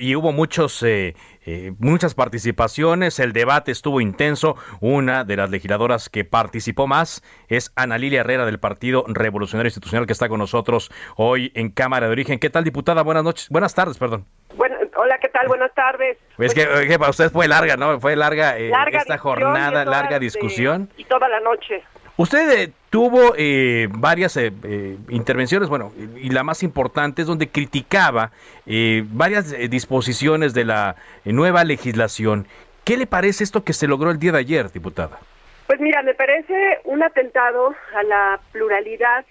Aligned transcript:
Y 0.00 0.16
hubo 0.16 0.32
muchos, 0.32 0.82
eh, 0.82 1.14
eh, 1.44 1.72
muchas 1.78 2.14
participaciones, 2.14 3.18
el 3.20 3.32
debate 3.34 3.70
estuvo 3.70 4.00
intenso. 4.00 4.56
Una 4.80 5.24
de 5.24 5.36
las 5.36 5.50
legisladoras 5.50 6.08
que 6.08 6.24
participó 6.24 6.86
más 6.86 7.22
es 7.48 7.70
Ana 7.76 7.98
Lilia 7.98 8.20
Herrera 8.20 8.46
del 8.46 8.58
Partido 8.58 9.04
Revolucionario 9.06 9.68
Institucional 9.68 10.06
que 10.06 10.14
está 10.14 10.28
con 10.30 10.38
nosotros 10.38 10.90
hoy 11.16 11.52
en 11.54 11.70
Cámara 11.70 12.06
de 12.06 12.12
Origen. 12.12 12.38
¿Qué 12.38 12.48
tal, 12.48 12.64
diputada? 12.64 13.02
Buenas 13.02 13.24
noches, 13.24 13.48
buenas 13.50 13.74
tardes, 13.74 13.98
perdón. 13.98 14.24
Bueno, 14.56 14.76
hola, 14.96 15.18
¿qué 15.20 15.28
tal? 15.28 15.46
Buenas 15.48 15.72
tardes. 15.74 16.16
Es 16.38 16.54
que, 16.54 16.66
que 16.88 16.98
para 16.98 17.10
usted 17.10 17.30
fue 17.30 17.46
larga, 17.46 17.76
¿no? 17.76 18.00
Fue 18.00 18.16
larga, 18.16 18.56
eh, 18.58 18.70
Larga 18.70 18.98
esta 19.00 19.18
jornada, 19.18 19.84
larga 19.84 20.18
de- 20.18 20.24
discusión. 20.24 20.88
y 20.96 21.04
toda 21.04 21.28
la 21.28 21.40
noche. 21.40 21.82
Usted 22.20 22.50
eh, 22.50 22.72
tuvo 22.90 23.32
eh, 23.34 23.88
varias 23.92 24.36
eh, 24.36 24.52
eh, 24.64 24.98
intervenciones, 25.08 25.70
bueno, 25.70 25.90
y 26.16 26.28
la 26.28 26.42
más 26.42 26.62
importante 26.62 27.22
es 27.22 27.26
donde 27.26 27.48
criticaba 27.48 28.30
eh, 28.66 29.04
varias 29.06 29.56
disposiciones 29.70 30.52
de 30.52 30.66
la 30.66 30.96
nueva 31.24 31.64
legislación. 31.64 32.46
¿Qué 32.84 32.98
le 32.98 33.06
parece 33.06 33.42
esto 33.42 33.64
que 33.64 33.72
se 33.72 33.86
logró 33.86 34.10
el 34.10 34.18
día 34.18 34.32
de 34.32 34.38
ayer, 34.40 34.70
diputada? 34.70 35.18
Pues 35.66 35.80
mira, 35.80 36.02
me 36.02 36.12
parece 36.12 36.80
un 36.84 37.02
atentado 37.02 37.74
a 37.94 38.02
la 38.02 38.38
pluralidad, 38.52 39.24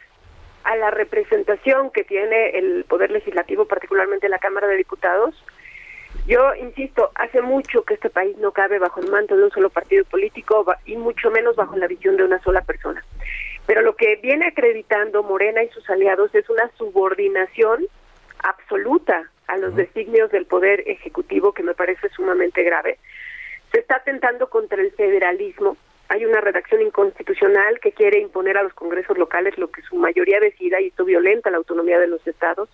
a 0.64 0.76
la 0.76 0.90
representación 0.90 1.92
que 1.92 2.04
tiene 2.04 2.58
el 2.58 2.86
Poder 2.86 3.12
Legislativo, 3.12 3.66
particularmente 3.66 4.28
la 4.30 4.40
Cámara 4.40 4.66
de 4.66 4.78
Diputados. 4.78 5.36
Yo 6.28 6.54
insisto, 6.56 7.12
hace 7.16 7.42
mucho 7.42 7.84
que 7.84 7.96
este 7.96 8.10
país 8.10 8.38
no 8.38 8.52
cabe 8.52 8.80
bajo 8.80 9.00
el 9.02 9.10
manto 9.10 9.36
de 9.36 9.44
un 9.44 9.52
solo 9.52 9.70
partido 9.70 10.06
político 10.06 10.66
y 10.86 10.96
mucho 10.96 11.32
menos 11.32 11.56
bajo 11.56 11.76
la 11.76 11.88
visión 11.88 12.18
de 12.18 12.24
una 12.24 12.42
sola 12.44 12.62
persona. 12.62 13.04
Pero 13.66 13.82
lo 13.82 13.96
que 13.96 14.16
viene 14.18 14.48
acreditando 14.48 15.24
Morena 15.24 15.64
y 15.64 15.70
sus 15.70 15.90
aliados 15.90 16.34
es 16.34 16.50
una 16.50 16.70
subordinación 16.78 17.86
absoluta 18.40 19.30
a 19.48 19.58
los 19.58 19.76
designios 19.76 20.32
del 20.32 20.46
Poder 20.46 20.84
Ejecutivo 20.88 21.54
que 21.54 21.64
me 21.64 21.74
parece 21.74 22.10
sumamente 22.10 22.64
grave. 22.64 23.00
Se 23.72 23.80
está 23.80 23.98
atentando 23.98 24.50
contra 24.50 24.82
el 24.82 24.92
federalismo. 24.92 25.78
Hay 26.08 26.26
una 26.26 26.42
redacción 26.42 26.82
inconstitucional 26.82 27.80
que 27.80 27.92
quiere 27.92 28.20
imponer 28.20 28.58
a 28.58 28.64
los 28.64 28.74
congresos 28.74 29.18
locales 29.18 29.58
lo 29.58 29.70
que 29.70 29.82
su 29.84 29.96
mayoría 29.96 30.40
decida 30.40 30.82
y 30.82 30.88
esto 30.88 31.06
violenta 31.06 31.52
la 31.52 31.58
autonomía 31.58 32.00
de 32.00 32.08
los 32.08 32.26
estados. 32.26 32.70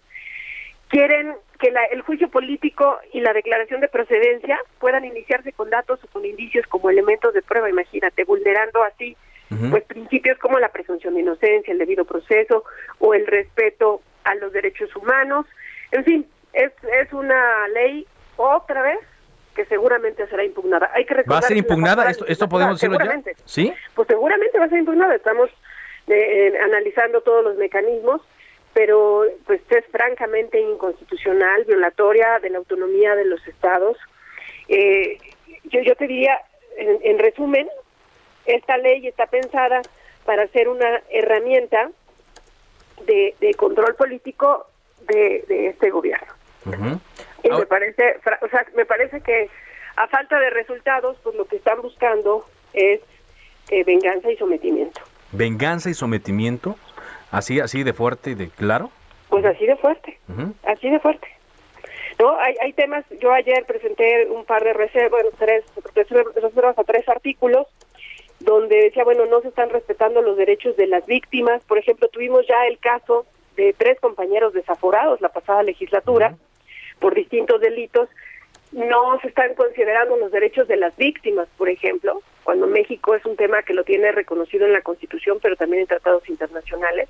Quieren 0.89 1.35
que 1.57 1.71
la- 1.71 1.85
el 1.85 2.01
juicio 2.01 2.29
político 2.29 2.99
y 3.13 3.21
la 3.21 3.33
declaración 3.33 3.81
de 3.81 3.87
procedencia 3.87 4.59
puedan 4.79 5.05
iniciarse 5.05 5.51
con 5.53 5.69
datos 5.69 6.03
o 6.03 6.07
con 6.07 6.25
indicios 6.25 6.65
como 6.67 6.89
elementos 6.89 7.33
de 7.33 7.41
prueba, 7.41 7.69
imagínate, 7.69 8.23
vulnerando 8.23 8.83
así 8.83 9.15
pues 9.71 9.83
principios 9.83 10.37
como 10.39 10.59
la 10.59 10.69
presunción 10.69 11.13
de 11.13 11.21
inocencia, 11.21 11.71
el 11.71 11.77
debido 11.77 12.03
proceso 12.03 12.63
o 12.99 13.13
el 13.13 13.25
respeto 13.27 14.01
a 14.23 14.35
los 14.35 14.51
derechos 14.51 14.93
humanos. 14.95 15.45
En 15.91 16.03
fin, 16.03 16.27
es, 16.51 16.71
es 16.99 17.13
una 17.13 17.67
ley 17.69 18.05
otra 18.37 18.81
vez 18.81 18.99
que 19.55 19.63
seguramente 19.65 20.27
será 20.27 20.43
impugnada. 20.43 20.89
Hay 20.93 21.05
que 21.05 21.13
¿Va 21.13 21.19
a 21.19 21.21
recordar 21.21 21.43
ser 21.43 21.57
impugnada? 21.57 22.09
¿Esto, 22.09 22.49
podemos 22.49 22.81
decirlo 22.81 22.97
ya? 22.99 23.21
¿Sí? 23.45 23.71
Pues 23.93 24.07
seguramente 24.09 24.59
va 24.59 24.65
a 24.65 24.69
ser 24.69 24.79
impugnada. 24.79 25.15
Estamos 25.15 25.49
eh, 26.07 26.53
analizando 26.61 27.21
todos 27.21 27.43
los 27.43 27.55
mecanismos, 27.55 28.21
pero 28.75 29.23
pues 29.45 29.61
es 29.69 29.85
francamente 29.85 30.59
inconstitucional, 30.59 31.63
violatoria 31.63 32.39
de 32.39 32.49
la 32.49 32.57
autonomía 32.57 33.15
de 33.15 33.23
los 33.23 33.39
estados. 33.47 33.97
Eh, 34.67 35.17
yo, 35.63 35.79
yo 35.79 35.95
te 35.95 36.07
diría, 36.07 36.37
en, 36.77 36.99
en 37.01 37.17
resumen, 37.17 37.69
esta 38.45 38.77
ley 38.77 39.07
está 39.07 39.27
pensada 39.27 39.81
para 40.25 40.45
ser 40.49 40.67
una 40.67 41.01
herramienta 41.09 41.89
de, 43.07 43.33
de 43.39 43.53
control 43.53 43.95
político 43.95 44.67
de, 45.07 45.45
de 45.47 45.67
este 45.67 45.89
gobierno. 45.89 46.33
Y 47.43 47.49
me 47.49 47.65
parece, 47.67 48.19
o 48.41 48.47
sea, 48.49 48.65
me 48.75 48.85
parece 48.85 49.21
que 49.21 49.49
a 49.95 50.07
falta 50.07 50.37
de 50.37 50.49
resultados, 50.49 51.17
pues 51.23 51.33
lo 51.37 51.45
que 51.45 51.55
están 51.55 51.81
buscando 51.81 52.45
es 52.73 52.99
eh, 53.69 53.83
venganza 53.85 54.29
y 54.29 54.35
sometimiento. 54.35 54.99
Venganza 55.31 55.89
y 55.89 55.93
sometimiento, 55.93 56.75
así, 57.37 57.59
así 57.59 57.83
de 57.83 57.93
fuerte 57.93 58.31
y 58.31 58.35
de 58.35 58.49
claro. 58.49 58.91
Pues 59.29 59.45
así 59.45 59.65
de 59.65 59.75
fuerte, 59.75 60.17
así 60.63 60.89
de 60.89 60.99
fuerte. 60.99 61.27
No, 62.19 62.37
hay, 62.39 62.55
hay 62.61 62.73
temas, 62.73 63.03
yo 63.19 63.33
ayer 63.33 63.65
presenté 63.65 64.27
un 64.29 64.45
par 64.45 64.63
de 64.63 64.73
reservas, 64.73 65.11
bueno, 65.11 65.29
tres, 65.37 65.65
reservas 66.41 66.77
a 66.77 66.83
tres 66.83 67.07
artículos, 67.09 67.67
donde 68.39 68.83
decía, 68.83 69.03
bueno, 69.03 69.25
no 69.25 69.41
se 69.41 69.49
están 69.49 69.69
respetando 69.69 70.21
los 70.21 70.37
derechos 70.37 70.77
de 70.77 70.87
las 70.87 71.05
víctimas. 71.05 71.63
Por 71.65 71.77
ejemplo, 71.77 72.07
tuvimos 72.07 72.47
ya 72.47 72.67
el 72.67 72.77
caso 72.79 73.25
de 73.57 73.73
tres 73.73 73.99
compañeros 73.99 74.53
desaforados 74.53 75.21
la 75.21 75.29
pasada 75.29 75.63
legislatura 75.63 76.35
por 76.99 77.15
distintos 77.15 77.59
delitos. 77.59 78.09
No 78.71 79.19
se 79.21 79.27
están 79.27 79.53
considerando 79.55 80.15
los 80.17 80.31
derechos 80.31 80.67
de 80.67 80.77
las 80.77 80.95
víctimas, 80.95 81.47
por 81.57 81.69
ejemplo, 81.69 82.21
cuando 82.45 82.67
México 82.67 83.15
es 83.15 83.25
un 83.25 83.35
tema 83.35 83.63
que 83.63 83.73
lo 83.73 83.83
tiene 83.83 84.11
reconocido 84.11 84.67
en 84.67 84.73
la 84.73 84.81
Constitución, 84.81 85.39
pero 85.41 85.55
también 85.55 85.81
en 85.81 85.87
tratados 85.87 86.29
internacionales. 86.29 87.09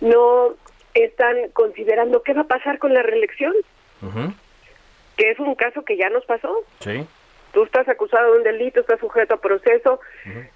No 0.00 0.54
están 0.94 1.50
considerando 1.52 2.22
qué 2.22 2.34
va 2.34 2.42
a 2.42 2.46
pasar 2.46 2.78
con 2.78 2.94
la 2.94 3.02
reelección, 3.02 3.52
que 5.16 5.30
es 5.30 5.40
un 5.40 5.56
caso 5.56 5.84
que 5.84 5.96
ya 5.96 6.08
nos 6.08 6.24
pasó. 6.24 6.56
Sí. 6.78 7.04
Tú 7.52 7.64
estás 7.64 7.88
acusado 7.88 8.32
de 8.32 8.38
un 8.38 8.44
delito, 8.44 8.80
estás 8.80 9.00
sujeto 9.00 9.34
a 9.34 9.40
proceso, 9.40 10.00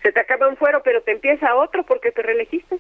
se 0.01 0.13
te 0.13 0.21
acaba 0.21 0.47
un 0.47 0.57
fuero, 0.57 0.83
pero 0.85 1.03
te 1.03 1.11
empieza 1.11 1.57
otro 1.57 1.83
porque 1.83 2.13
te 2.13 2.23
reelegiste. 2.23 2.79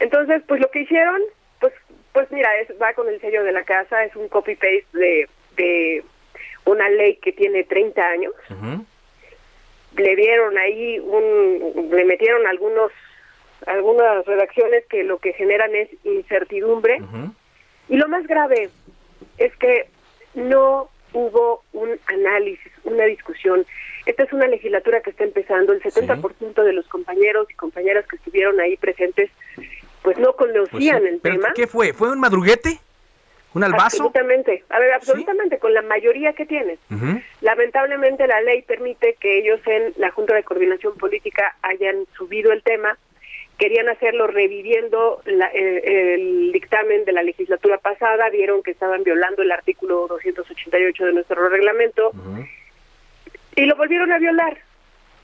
Entonces, 0.00 0.42
pues 0.46 0.60
lo 0.60 0.70
que 0.70 0.82
hicieron, 0.82 1.22
pues 1.60 1.72
pues 2.12 2.30
mira, 2.30 2.50
es, 2.60 2.68
va 2.80 2.92
con 2.92 3.08
el 3.08 3.20
sello 3.22 3.42
de 3.42 3.52
la 3.52 3.64
casa, 3.64 4.04
es 4.04 4.14
un 4.16 4.28
copy-paste 4.28 4.86
de, 4.92 5.28
de 5.56 6.04
una 6.66 6.90
ley 6.90 7.16
que 7.16 7.32
tiene 7.32 7.64
30 7.64 8.02
años. 8.02 8.34
Le 9.98 10.16
dieron 10.16 10.56
ahí 10.56 10.98
un, 11.00 11.88
le 11.90 12.04
metieron 12.04 12.46
algunos 12.46 12.90
algunas 13.66 14.24
redacciones 14.24 14.84
que 14.86 15.02
lo 15.02 15.18
que 15.18 15.32
generan 15.32 15.74
es 15.74 15.88
incertidumbre. 16.04 16.98
Y 17.88 17.96
lo 17.96 18.06
más 18.08 18.26
grave 18.26 18.70
es 19.36 19.54
que 19.56 19.88
no 20.34 20.88
hubo 21.12 21.62
un 21.72 21.98
análisis, 22.06 22.72
una 22.84 23.04
discusión. 23.04 23.66
Esta 24.06 24.22
es 24.22 24.32
una 24.32 24.46
legislatura 24.46 25.00
que 25.00 25.10
está 25.10 25.24
empezando. 25.24 25.72
El 25.72 25.82
70% 25.82 26.62
de 26.62 26.72
los 26.72 26.86
compañeros 26.86 27.50
y 27.50 27.54
compañeras 27.54 28.06
que 28.06 28.16
estuvieron 28.16 28.60
ahí 28.60 28.76
presentes, 28.76 29.30
pues 30.02 30.16
no 30.18 30.34
Pues 30.34 30.50
sí. 30.52 30.68
conocían 30.68 31.06
el 31.06 31.18
¿Pero 31.20 31.34
tema. 31.36 31.52
¿Qué 31.54 31.66
fue? 31.66 31.92
¿Fue 31.92 32.10
un 32.10 32.20
madruguete? 32.20 32.78
¿Un 33.54 33.64
albazo? 33.64 33.84
Absolutamente. 33.84 34.62
A 34.68 34.78
ver, 34.78 34.92
absolutamente, 34.92 35.58
con 35.58 35.74
la 35.74 35.82
mayoría 35.82 36.32
que 36.34 36.46
tiene. 36.46 36.78
Ujú. 36.90 37.20
Lamentablemente 37.48 38.26
la 38.26 38.42
ley 38.42 38.60
permite 38.60 39.14
que 39.18 39.38
ellos 39.38 39.58
en 39.66 39.94
la 39.96 40.10
Junta 40.10 40.34
de 40.34 40.42
Coordinación 40.44 40.98
Política 40.98 41.56
hayan 41.62 42.04
subido 42.14 42.52
el 42.52 42.62
tema. 42.62 42.98
Querían 43.56 43.88
hacerlo 43.88 44.26
reviviendo 44.26 45.22
la- 45.24 45.50
eh, 45.54 46.12
el 46.14 46.52
dictamen 46.52 47.06
de 47.06 47.12
la 47.12 47.22
legislatura 47.22 47.78
pasada, 47.78 48.28
vieron 48.28 48.62
que 48.62 48.70
estaban 48.72 49.02
violando 49.02 49.40
el 49.40 49.50
artículo 49.50 50.06
288 50.08 51.06
de 51.06 51.12
nuestro 51.14 51.48
reglamento 51.48 52.10
y 53.56 53.64
lo 53.64 53.76
volvieron 53.76 54.12
a 54.12 54.18
violar 54.18 54.58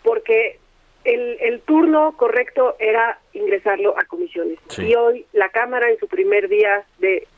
porque 0.03 0.59
el, 1.05 1.37
el 1.43 1.61
turno 1.61 2.17
correcto 2.17 2.75
era 2.79 3.19
ingresarlo 3.35 3.99
a 3.99 4.05
comisiones. 4.07 4.59
Sí. 4.69 4.87
Y 4.87 4.95
hoy 4.95 5.27
la 5.35 5.51
Cámara 5.51 5.91
en 5.91 5.99
su 5.99 6.09
primer 6.09 6.49
día 6.49 6.85
de 7.01 7.29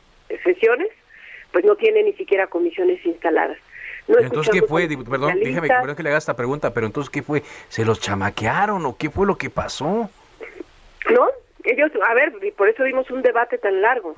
sesiones, 0.45 0.87
pues 1.51 1.65
no 1.65 1.75
tiene 1.75 2.03
ni 2.03 2.13
siquiera 2.13 2.47
comisiones 2.47 3.05
instaladas. 3.05 3.57
No 4.07 4.19
entonces, 4.19 4.53
¿qué 4.53 4.61
fue? 4.65 4.87
Perdón, 4.87 5.31
especialistas. 5.31 5.79
perdón 5.81 5.95
que 5.95 6.03
le 6.03 6.09
haga 6.09 6.17
esta 6.17 6.35
pregunta, 6.35 6.73
pero 6.73 6.85
entonces, 6.85 7.09
¿qué 7.09 7.21
fue? 7.21 7.43
¿Se 7.69 7.83
los 7.83 7.99
chamaquearon 7.99 8.85
o 8.85 8.95
qué 8.97 9.09
fue 9.09 9.25
lo 9.27 9.37
que 9.37 9.49
pasó? 9.49 10.09
¿No? 11.09 11.27
Ellos, 11.63 11.91
a 12.07 12.13
ver, 12.13 12.33
y 12.41 12.51
por 12.51 12.69
eso 12.69 12.83
dimos 12.83 13.09
un 13.11 13.21
debate 13.21 13.57
tan 13.57 13.81
largo. 13.81 14.13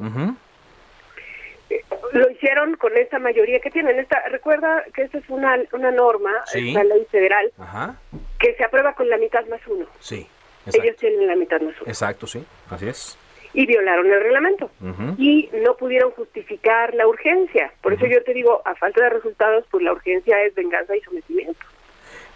Eh, 1.70 1.84
Lo 2.14 2.30
hicieron 2.32 2.76
con 2.78 2.96
esta 2.98 3.20
mayoría 3.20 3.60
que 3.60 3.70
tienen. 3.70 4.00
Esta, 4.00 4.20
recuerda 4.30 4.84
que 4.94 5.04
esta 5.04 5.20
es 5.20 5.30
una, 5.30 5.56
una 5.74 5.92
norma, 5.92 6.32
Sí. 6.48 6.70
esta 6.70 6.84
ley 6.84 7.06
federal, 7.12 7.52
Ajá. 7.60 7.96
que 8.40 8.56
se 8.56 8.64
aprueba 8.64 8.94
con 8.94 9.08
la 9.10 9.18
mitad 9.18 9.46
más 9.48 9.62
uno. 9.68 9.86
Sí. 10.00 10.28
Ellos 10.74 10.96
tienen 10.98 11.28
la 11.28 11.36
mitad 11.36 11.62
más 11.62 11.76
uno. 11.82 11.88
Exacto, 11.90 12.26
sí. 12.28 12.44
Así 12.70 12.88
es. 12.88 13.18
Y 13.54 13.66
violaron 13.66 14.06
el 14.12 14.22
reglamento 14.22 14.70
y 15.18 15.50
no 15.66 15.76
pudieron 15.76 16.12
justificar 16.12 16.94
la 16.94 17.08
urgencia. 17.08 17.72
Por 17.82 17.94
eso 17.94 18.06
yo 18.06 18.24
te 18.24 18.34
digo, 18.34 18.62
a 18.66 18.76
falta 18.76 19.04
de 19.04 19.10
resultados, 19.10 19.66
pues 19.72 19.84
la 19.84 19.92
urgencia 19.92 20.42
es 20.44 20.54
venganza 20.56 20.96
y 20.96 21.02
sometimiento. 21.02 21.60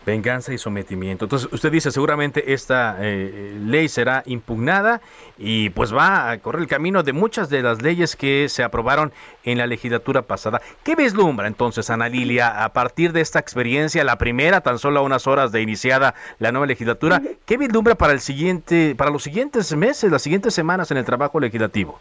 Venganza 0.06 0.54
y 0.54 0.58
sometimiento. 0.58 1.26
Entonces, 1.26 1.52
usted 1.52 1.72
dice 1.72 1.92
seguramente 1.92 2.54
esta 2.54 2.98
eh, 3.00 3.58
ley 3.60 3.88
será 3.88 4.24
impugnada 4.26 5.02
y 5.38 5.70
pues 5.70 5.96
va 5.96 6.30
a 6.30 6.38
correr 6.40 6.62
el 6.62 6.68
camino 6.68 7.04
de 7.04 7.14
muchas 7.14 7.50
de 7.50 7.62
las 7.62 7.82
leyes 7.82 8.16
que 8.16 8.50
se 8.50 8.64
aprobaron 8.64 9.14
en 9.44 9.58
la 9.58 9.68
legislatura 9.68 10.24
pasada. 10.24 10.62
¿Qué 10.84 10.96
vislumbra 10.96 11.48
entonces, 11.48 11.90
Ana 11.90 12.10
Lilia, 12.10 12.64
a 12.64 12.74
partir 12.74 13.14
de 13.14 13.22
esta 13.22 13.40
experiencia, 13.40 14.04
la 14.04 14.18
primera, 14.18 14.62
tan 14.62 14.80
solo 14.80 15.00
a 15.00 15.04
unas 15.04 15.28
horas 15.28 15.52
de 15.52 15.62
iniciada 15.62 16.16
la 16.40 16.52
nueva 16.52 16.68
legislatura, 16.68 17.22
qué 17.46 17.58
vislumbra 17.58 17.96
para 17.96 18.14
el 18.14 18.20
siguiente, 18.20 18.96
para 18.98 19.12
los 19.12 19.24
siguientes 19.24 19.76
meses, 19.76 20.12
las 20.12 20.22
siguientes 20.22 20.54
semanas 20.54 20.92
en 20.92 20.98
el 20.98 21.06
trabajo 21.06 21.40
legislativo? 21.40 22.00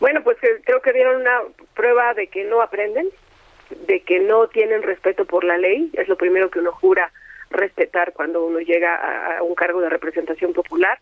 Bueno, 0.00 0.22
pues 0.22 0.36
creo 0.64 0.80
que 0.80 0.92
dieron 0.92 1.20
una 1.20 1.40
prueba 1.74 2.14
de 2.14 2.28
que 2.28 2.44
no 2.44 2.62
aprenden, 2.62 3.08
de 3.86 4.00
que 4.00 4.20
no 4.20 4.48
tienen 4.48 4.82
respeto 4.82 5.24
por 5.24 5.44
la 5.44 5.58
ley, 5.58 5.90
es 5.94 6.08
lo 6.08 6.16
primero 6.16 6.50
que 6.50 6.58
uno 6.58 6.72
jura 6.72 7.12
respetar 7.50 8.12
cuando 8.12 8.44
uno 8.44 8.60
llega 8.60 9.38
a, 9.38 9.42
un 9.42 9.54
cargo 9.54 9.80
de 9.80 9.88
representación 9.88 10.52
popular. 10.52 10.98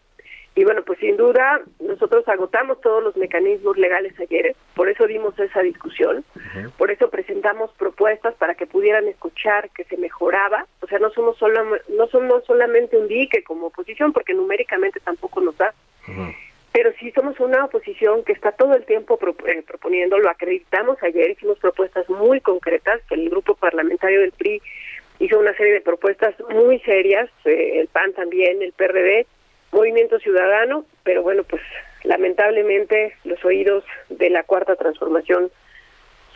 Y 0.54 0.64
bueno, 0.64 0.82
pues 0.84 0.98
sin 1.00 1.18
duda 1.18 1.60
nosotros 1.80 2.26
agotamos 2.28 2.80
todos 2.80 3.02
los 3.02 3.14
mecanismos 3.16 3.76
legales 3.76 4.18
ayer, 4.18 4.56
por 4.74 4.88
eso 4.88 5.06
dimos 5.06 5.38
esa 5.38 5.60
discusión, 5.60 6.24
por 6.78 6.90
eso 6.90 7.10
presentamos 7.10 7.70
propuestas 7.72 8.34
para 8.36 8.54
que 8.54 8.66
pudieran 8.66 9.06
escuchar 9.06 9.68
que 9.74 9.84
se 9.84 9.98
mejoraba, 9.98 10.66
o 10.80 10.86
sea, 10.86 10.98
no 10.98 11.10
somos 11.10 11.36
solo, 11.36 11.62
no 11.88 12.06
somos 12.06 12.42
solamente 12.46 12.96
un 12.96 13.06
dique 13.06 13.44
como 13.44 13.66
oposición, 13.66 14.14
porque 14.14 14.32
numéricamente 14.32 14.98
tampoco 15.00 15.42
nos 15.42 15.58
da, 15.58 15.74
sí 17.06 17.12
somos 17.12 17.38
una 17.38 17.64
oposición 17.64 18.24
que 18.24 18.32
está 18.32 18.50
todo 18.50 18.74
el 18.74 18.84
tiempo 18.84 19.16
eh, 19.46 19.62
proponiendo, 19.64 20.18
lo 20.18 20.28
acreditamos 20.28 21.00
ayer, 21.04 21.30
hicimos 21.30 21.56
propuestas 21.60 22.08
muy 22.10 22.40
concretas, 22.40 23.00
el 23.10 23.30
grupo 23.30 23.54
parlamentario 23.54 24.22
del 24.22 24.32
PRI 24.32 24.60
hizo 25.20 25.38
una 25.38 25.54
serie 25.54 25.74
de 25.74 25.80
propuestas 25.82 26.34
muy 26.50 26.80
serias, 26.80 27.30
eh, 27.44 27.78
el 27.78 27.86
PAN 27.86 28.12
también, 28.14 28.60
el 28.60 28.72
PRD, 28.72 29.24
Movimiento 29.70 30.18
Ciudadano, 30.18 30.84
pero 31.04 31.22
bueno, 31.22 31.44
pues 31.44 31.62
lamentablemente 32.02 33.14
los 33.24 33.44
oídos 33.44 33.84
de 34.08 34.28
la 34.30 34.42
cuarta 34.42 34.74
transformación 34.74 35.52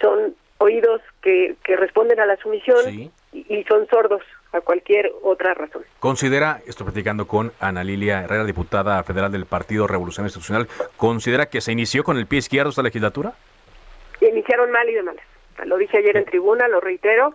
son 0.00 0.36
oídos 0.58 1.00
que, 1.20 1.56
que 1.64 1.74
responden 1.74 2.20
a 2.20 2.26
la 2.26 2.36
sumisión 2.36 3.10
y 3.32 3.64
son 3.64 3.88
sordos 3.88 4.22
a 4.52 4.60
cualquier 4.60 5.12
otra 5.22 5.54
razón. 5.54 5.82
¿Considera, 5.98 6.60
estoy 6.66 6.84
platicando 6.84 7.26
con 7.26 7.52
Ana 7.60 7.84
Lilia 7.84 8.22
Herrera, 8.22 8.44
diputada 8.44 9.02
federal 9.04 9.30
del 9.30 9.46
Partido 9.46 9.86
Revolución 9.86 10.26
Institucional, 10.26 10.68
¿considera 10.96 11.46
que 11.46 11.60
se 11.60 11.72
inició 11.72 12.04
con 12.04 12.16
el 12.16 12.26
pie 12.26 12.40
izquierdo 12.40 12.70
esta 12.70 12.82
legislatura? 12.82 13.34
Iniciaron 14.20 14.70
mal 14.70 14.88
y 14.88 14.94
de 14.94 15.02
malas. 15.02 15.24
Lo 15.64 15.76
dije 15.76 15.98
ayer 15.98 16.16
en 16.16 16.24
tribuna, 16.24 16.68
lo 16.68 16.80
reitero. 16.80 17.32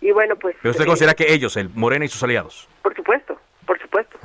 Y 0.00 0.10
bueno, 0.10 0.36
pues... 0.36 0.56
¿Pero 0.60 0.72
usted 0.72 0.84
considera 0.84 1.14
que 1.14 1.32
ellos, 1.32 1.56
el 1.56 1.70
Morena 1.70 2.04
y 2.04 2.08
sus 2.08 2.22
aliados? 2.22 2.68
Por 2.82 2.94
supuesto, 2.94 3.38
por 3.66 3.80
supuesto. 3.80 4.18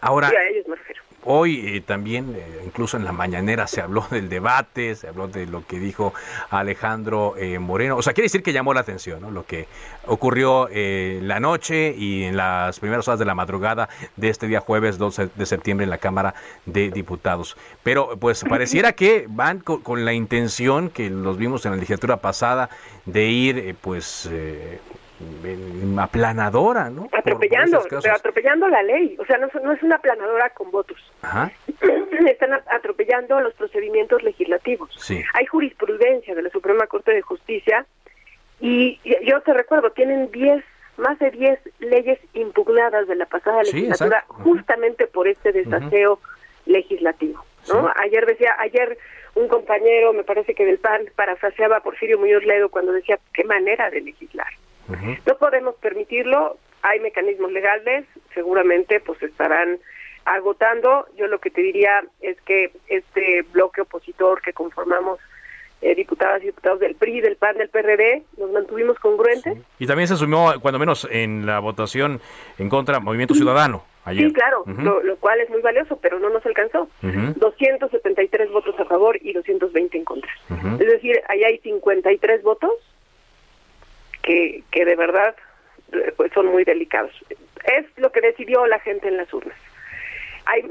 Ahora... 0.00 0.28
a 0.28 0.48
ellos 0.48 0.68
me 0.68 0.76
refiero. 0.76 1.02
Hoy 1.24 1.76
eh, 1.76 1.80
también, 1.80 2.34
eh, 2.36 2.61
incluso 2.72 2.96
en 2.96 3.04
la 3.04 3.12
mañanera, 3.12 3.66
se 3.66 3.82
habló 3.82 4.06
del 4.10 4.30
debate, 4.30 4.94
se 4.94 5.06
habló 5.06 5.28
de 5.28 5.46
lo 5.46 5.66
que 5.66 5.78
dijo 5.78 6.14
Alejandro 6.48 7.34
eh, 7.36 7.58
Moreno. 7.58 7.98
O 7.98 8.02
sea, 8.02 8.14
quiere 8.14 8.24
decir 8.24 8.42
que 8.42 8.54
llamó 8.54 8.72
la 8.72 8.80
atención 8.80 9.20
¿no? 9.20 9.30
lo 9.30 9.44
que 9.44 9.68
ocurrió 10.06 10.68
la 10.72 11.38
noche 11.38 11.94
y 11.96 12.24
en 12.24 12.36
las 12.36 12.80
primeras 12.80 13.06
horas 13.06 13.18
de 13.18 13.24
la 13.26 13.34
madrugada 13.34 13.88
de 14.16 14.30
este 14.30 14.46
día 14.46 14.60
jueves 14.60 14.96
12 14.98 15.28
de 15.34 15.46
septiembre 15.46 15.84
en 15.84 15.90
la 15.90 15.98
Cámara 15.98 16.34
de 16.64 16.90
Diputados. 16.90 17.56
Pero 17.82 18.16
pues 18.18 18.42
pareciera 18.44 18.92
que 18.92 19.26
van 19.28 19.60
con, 19.60 20.04
la 20.04 20.12
intención 20.12 20.88
que 20.88 21.10
los 21.10 21.36
vimos 21.36 21.64
en 21.66 21.72
la 21.72 21.76
legislatura 21.76 22.16
pasada 22.16 22.70
de 23.04 23.26
ir 23.26 23.76
pues 23.80 24.28
aplanadora, 25.98 26.90
¿no? 26.90 27.08
Atropellando, 27.12 27.82
pero 27.88 28.14
atropellando 28.14 28.68
la 28.68 28.82
ley. 28.82 29.16
O 29.18 29.24
sea, 29.24 29.38
no, 29.38 29.48
no 29.62 29.72
es 29.72 29.82
una 29.82 29.96
aplanadora 29.96 30.50
con 30.50 30.70
votos. 30.70 30.98
Están 32.26 32.52
atropellando 32.70 33.40
los 33.40 33.54
procedimientos 33.54 34.22
legislativos. 34.22 34.90
Hay 35.34 35.46
jurisprudencia 35.46 36.34
de 36.34 36.42
la 36.42 36.50
Suprema 36.50 36.86
Corte 36.86 37.12
de 37.12 37.22
Justicia 37.22 37.86
y 38.60 39.00
yo 39.26 39.40
te 39.40 39.52
recuerdo, 39.52 39.90
tienen 39.90 40.30
10 40.30 40.64
más 40.98 41.18
de 41.18 41.30
10 41.30 41.58
leyes 41.80 42.18
impugnadas 42.34 43.08
de 43.08 43.16
la 43.16 43.26
pasada 43.26 43.62
legislatura 43.62 44.24
justamente 44.28 45.06
por 45.06 45.26
este 45.26 45.52
desaseo 45.52 46.20
legislativo. 46.66 47.44
¿no? 47.68 47.90
Ayer 47.96 48.26
decía, 48.26 48.54
ayer 48.58 48.98
un 49.34 49.48
compañero, 49.48 50.12
me 50.12 50.24
parece 50.24 50.54
que 50.54 50.64
del 50.64 50.78
PAN, 50.78 51.06
parafraseaba 51.16 51.78
a 51.78 51.82
Porfirio 51.82 52.18
Muñoz 52.18 52.44
Ledo 52.44 52.68
cuando 52.68 52.92
decía, 52.92 53.18
qué 53.32 53.44
manera 53.44 53.90
de 53.90 54.02
legislar. 54.02 54.48
No 54.88 55.36
podemos 55.38 55.74
permitirlo, 55.76 56.58
hay 56.82 57.00
mecanismos 57.00 57.52
legales, 57.52 58.04
seguramente 58.34 59.00
pues 59.00 59.22
estarán 59.22 59.78
agotando. 60.24 61.06
Yo 61.16 61.26
lo 61.26 61.38
que 61.38 61.50
te 61.50 61.62
diría 61.62 62.02
es 62.20 62.40
que 62.42 62.72
este 62.88 63.42
bloque 63.52 63.82
opositor 63.82 64.42
que 64.42 64.52
conformamos 64.52 65.18
eh, 65.80 65.94
diputadas 65.94 66.42
y 66.42 66.46
diputados 66.46 66.80
del 66.80 66.94
PRI, 66.94 67.20
del 67.20 67.36
PAN, 67.36 67.56
del 67.56 67.68
PRD, 67.68 68.22
nos 68.38 68.52
mantuvimos 68.52 68.98
congruentes. 68.98 69.58
Y 69.78 69.86
también 69.86 70.06
se 70.06 70.16
sumió, 70.16 70.54
cuando 70.60 70.78
menos 70.78 71.08
en 71.10 71.44
la 71.44 71.58
votación 71.58 72.20
en 72.58 72.68
contra 72.68 73.00
Movimiento 73.00 73.34
Ciudadano. 73.34 73.84
Ayer. 74.04 74.28
Sí, 74.28 74.32
claro, 74.32 74.64
lo, 74.66 75.16
cual 75.16 75.40
es 75.40 75.48
muy 75.48 75.60
valioso, 75.60 75.96
pero 76.02 76.18
no 76.18 76.28
nos 76.28 76.44
alcanzó. 76.44 76.88
273 77.02 78.50
votos 78.50 78.74
a 78.80 78.84
favor 78.84 79.16
y 79.20 79.32
220 79.32 79.96
en 79.96 80.04
contra. 80.04 80.30
Es 80.80 80.86
decir, 80.86 81.20
ahí 81.28 81.44
hay 81.44 81.58
53 81.58 82.42
votos 82.42 82.72
que, 84.22 84.62
que 84.70 84.84
de 84.84 84.96
verdad 84.96 85.34
pues 86.16 86.32
son 86.32 86.46
muy 86.46 86.64
delicados. 86.64 87.12
Es 87.64 87.86
lo 87.96 88.10
que 88.12 88.20
decidió 88.20 88.66
la 88.66 88.80
gente 88.80 89.08
en 89.08 89.16
las 89.16 89.32
urnas. 89.32 89.56
Hay, 90.46 90.62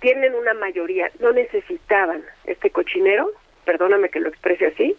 tienen 0.00 0.34
una 0.34 0.54
mayoría, 0.54 1.10
no 1.20 1.32
necesitaban 1.32 2.22
este 2.44 2.70
cochinero, 2.70 3.30
perdóname 3.64 4.10
que 4.10 4.20
lo 4.20 4.28
exprese 4.28 4.66
así, 4.66 4.96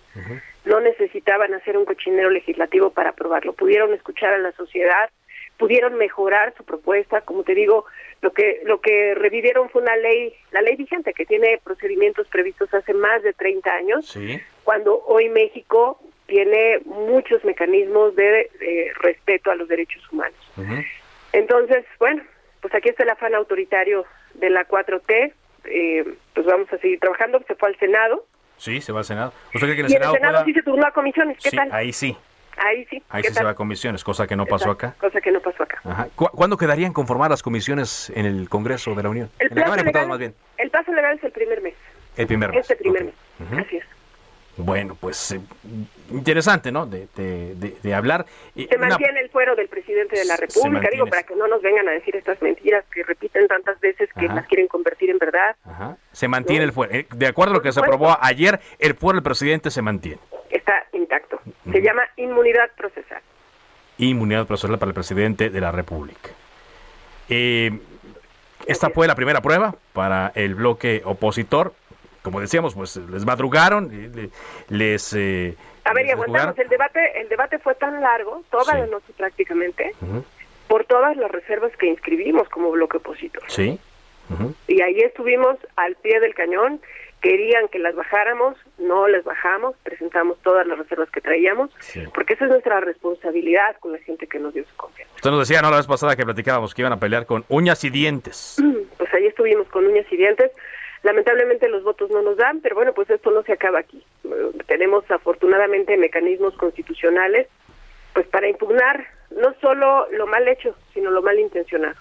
no 0.65 0.79
necesitaban 0.79 1.53
hacer 1.53 1.77
un 1.77 1.85
cochinero 1.85 2.29
legislativo 2.29 2.89
para 2.89 3.11
aprobarlo, 3.11 3.53
pudieron 3.53 3.93
escuchar 3.93 4.33
a 4.33 4.39
la 4.39 4.51
sociedad, 4.53 5.09
pudieron 5.57 5.95
mejorar 5.95 6.53
su 6.57 6.65
propuesta, 6.65 7.21
como 7.21 7.43
te 7.43 7.55
digo, 7.55 7.85
lo 8.21 8.33
que 8.33 8.61
lo 8.65 8.81
que 8.81 9.13
revivieron 9.15 9.69
fue 9.69 9.83
una 9.83 9.95
ley, 9.95 10.33
la 10.51 10.61
ley 10.61 10.75
vigente 10.75 11.13
que 11.13 11.25
tiene 11.25 11.59
procedimientos 11.63 12.27
previstos 12.27 12.73
hace 12.73 12.93
más 12.93 13.23
de 13.23 13.33
30 13.33 13.71
años, 13.71 14.17
cuando 14.63 15.03
hoy 15.05 15.29
México 15.29 15.99
tiene 16.27 16.79
muchos 16.85 17.43
mecanismos 17.45 18.15
de 18.15 18.49
respeto 19.01 19.51
a 19.51 19.55
los 19.55 19.67
derechos 19.67 20.01
humanos. 20.11 20.37
Entonces, 21.33 21.85
bueno, 21.99 22.23
pues 22.61 22.73
aquí 22.73 22.89
está 22.89 23.03
el 23.03 23.09
afán 23.09 23.35
autoritario 23.35 24.05
de 24.35 24.49
la 24.49 24.67
4T, 24.67 25.33
eh, 25.65 26.05
pues 26.33 26.45
vamos 26.45 26.71
a 26.71 26.77
seguir 26.77 26.99
trabajando, 26.99 27.41
se 27.47 27.55
fue 27.55 27.69
al 27.69 27.77
Senado. 27.77 28.25
Sí, 28.57 28.81
se 28.81 28.91
va 28.91 28.99
al 28.99 29.05
Senado. 29.05 29.33
¿Usted 29.53 29.67
cree 29.67 29.75
que 29.75 29.81
el 29.81 29.87
y 29.87 29.91
Senado, 29.91 30.13
el 30.13 30.19
Senado 30.19 30.45
sí 30.45 30.53
se 30.53 30.63
turnó 30.63 30.85
a 30.85 30.91
comisiones, 30.91 31.37
¿qué 31.43 31.51
tal? 31.51 31.69
Ahí 31.71 31.91
sí. 31.91 32.17
Ahí 32.57 32.85
sí. 32.89 33.03
Ahí 33.09 33.23
sí 33.23 33.33
se 33.33 33.43
va 33.43 33.49
a 33.51 33.55
comisiones, 33.55 34.03
cosa 34.03 34.27
que 34.27 34.35
no 34.35 34.45
pasó 34.45 34.71
acá. 34.71 34.95
Cosa 34.99 35.19
que 35.19 35.31
no 35.31 35.41
pasó 35.41 35.63
acá. 35.63 35.81
Ajá. 35.83 36.07
¿Cuándo 36.15 36.57
quedarían 36.57 36.93
conformadas 36.93 37.31
las 37.31 37.43
comisiones 37.43 38.11
en 38.15 38.25
el 38.25 38.47
Congreso 38.47 38.95
de 38.95 39.03
la 39.03 39.09
Unión? 39.09 39.29
El 39.39 39.49
plazo, 39.49 39.75
legal, 39.75 40.07
más 40.07 40.19
bien. 40.19 40.33
el 40.57 40.69
plazo 40.69 40.93
legal 40.93 41.17
es 41.17 41.23
el 41.23 41.31
primer 41.31 41.61
mes. 41.61 41.75
El 42.15 42.27
primer 42.27 42.51
mes. 42.51 42.61
Este 42.61 42.77
primer 42.77 43.03
mes, 43.03 43.13
así 43.59 43.77
es. 43.77 43.85
Bueno, 44.57 44.95
pues 44.99 45.31
eh, 45.33 45.41
interesante, 46.11 46.71
¿no? 46.71 46.85
De, 46.85 47.07
de, 47.15 47.75
de, 47.81 47.93
hablar. 47.93 48.25
Se 48.55 48.77
mantiene 48.77 49.19
el 49.19 49.29
fuero 49.29 49.55
del 49.55 49.67
presidente 49.67 50.17
de 50.17 50.23
la 50.25 50.37
República, 50.37 50.87
digo, 50.91 51.07
para 51.07 51.23
que 51.23 51.35
no 51.35 51.47
nos 51.47 51.61
vengan 51.61 51.89
a 51.89 51.91
decir 51.91 52.15
estas 52.15 52.41
mentiras 52.41 52.85
que 52.93 53.03
repiten 53.03 53.47
tantas 53.47 53.79
veces 53.81 54.09
que 54.17 54.27
las 54.27 54.47
quieren 54.47 54.67
convertir 54.67 55.09
en 55.09 55.17
verdad. 55.17 55.57
Se 56.13 56.27
mantiene 56.29 56.63
el 56.63 56.71
fuero. 56.71 56.93
Eh, 56.93 57.05
de 57.13 57.27
acuerdo 57.27 57.53
a 57.53 57.57
lo 57.57 57.61
que 57.61 57.73
se 57.73 57.81
aprobó 57.81 58.17
ayer, 58.21 58.59
el 58.79 58.95
fuero 58.95 59.17
del 59.17 59.23
presidente 59.23 59.69
se 59.71 59.81
mantiene. 59.81 60.19
Está 60.49 60.85
intacto. 60.93 61.41
Se 61.69 61.81
llama 61.81 62.03
inmunidad 62.15 62.71
procesal. 62.77 63.21
Inmunidad 63.97 64.47
procesal 64.47 64.77
para 64.79 64.89
el 64.89 64.95
presidente 64.95 65.49
de 65.49 65.61
la 65.61 65.71
República. 65.71 66.29
Eh, 67.27 67.77
esta 68.67 68.89
fue 68.89 69.07
la 69.07 69.15
primera 69.15 69.41
prueba 69.41 69.75
para 69.93 70.31
el 70.35 70.55
bloque 70.55 71.01
opositor 71.03 71.73
como 72.25 72.41
decíamos, 72.41 72.73
pues 72.73 72.97
les 72.97 73.23
madrugaron, 73.23 73.91
les... 74.69 75.13
Eh, 75.13 75.55
a 75.83 75.93
ver, 75.93 76.07
y 76.07 76.11
aguantamos, 76.11 76.57
el 76.57 76.67
debate, 76.67 77.21
el 77.21 77.29
debate 77.29 77.59
fue 77.59 77.75
tan 77.75 78.01
largo, 78.01 78.43
toda 78.49 78.75
la 78.75 78.87
noche 78.87 79.13
prácticamente, 79.15 79.93
por 80.67 80.85
todas 80.85 81.15
las 81.15 81.31
reservas 81.31 81.71
que 81.77 81.85
inscribimos 81.85 82.49
como 82.49 82.71
bloque 82.71 82.97
opositor. 82.97 83.43
Sí. 83.47 83.79
Y 84.67 84.81
ahí 84.81 84.99
estuvimos 85.01 85.57
al 85.75 85.95
pie 85.97 86.19
del 86.19 86.33
cañón, 86.33 86.81
querían 87.21 87.67
que 87.67 87.77
las 87.77 87.93
bajáramos, 87.93 88.57
no 88.79 89.07
las 89.07 89.23
bajamos, 89.23 89.75
presentamos 89.83 90.39
todas 90.41 90.65
las 90.65 90.79
reservas 90.79 91.11
que 91.11 91.21
traíamos, 91.21 91.69
porque 92.15 92.33
esa 92.33 92.45
es 92.45 92.49
nuestra 92.49 92.79
responsabilidad 92.79 93.75
con 93.79 93.91
la 93.91 93.99
gente 93.99 94.25
que 94.25 94.39
nos 94.39 94.55
dio 94.55 94.65
su 94.65 94.75
confianza. 94.75 95.13
Usted 95.15 95.29
nos 95.29 95.47
decía, 95.47 95.61
¿no? 95.61 95.69
La 95.69 95.77
vez 95.77 95.85
pasada 95.85 96.15
que 96.15 96.25
platicábamos 96.25 96.73
que 96.73 96.81
iban 96.81 96.93
a 96.93 96.99
pelear 96.99 97.27
con 97.27 97.45
uñas 97.49 97.83
y 97.83 97.91
dientes. 97.91 98.57
Pues 98.97 99.13
ahí 99.13 99.27
estuvimos 99.27 99.67
con 99.67 99.85
uñas 99.85 100.05
y 100.09 100.15
dientes 100.15 100.51
Lamentablemente 101.05 101.69
los 101.69 101.83
votos 101.83 102.09
no 102.09 102.23
nos 102.23 102.35
dan, 102.35 102.61
pero 102.61 102.73
bueno, 102.73 102.91
pues 102.91 103.07
esto 103.11 103.29
no 103.29 103.43
se 103.43 103.53
acaba 103.53 103.77
aquí. 103.77 104.03
Tenemos 104.65 105.03
afortunadamente 105.11 105.95
mecanismos 105.97 106.55
constitucionales 106.55 107.47
pues 108.15 108.25
para 108.25 108.47
impugnar 108.49 109.05
no 109.29 109.53
solo 109.61 110.07
lo 110.09 110.25
mal 110.25 110.47
hecho, 110.47 110.75
sino 110.95 111.11
lo 111.11 111.21
mal 111.21 111.37
intencionado. 111.37 111.93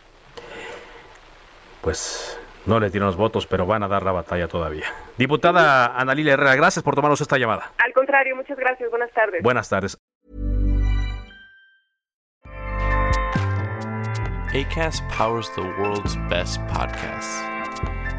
Pues 1.82 2.40
no 2.64 2.80
le 2.80 2.88
tiran 2.88 3.08
los 3.08 3.18
votos, 3.18 3.46
pero 3.46 3.66
van 3.66 3.82
a 3.82 3.88
dar 3.88 4.04
la 4.04 4.12
batalla 4.12 4.48
todavía. 4.48 4.86
Diputada 5.18 5.94
Ana 6.00 6.14
Lilia 6.14 6.32
Herrera, 6.32 6.56
gracias 6.56 6.82
por 6.82 6.94
tomarnos 6.94 7.20
esta 7.20 7.36
llamada. 7.36 7.72
Al 7.84 7.92
contrario, 7.92 8.34
muchas 8.34 8.56
gracias. 8.56 8.88
Buenas 8.88 9.12
tardes. 9.12 9.42
Buenas 9.42 9.68
tardes. 9.68 9.98
ACAST 14.54 15.02
powers 15.10 15.50
the 15.56 15.62
world's 15.78 16.16
best 16.30 16.58
podcasts. 16.68 17.53